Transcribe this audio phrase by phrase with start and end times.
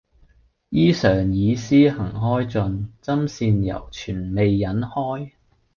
[0.69, 5.31] 衣裳已施行看盡，針線猶存未忍開。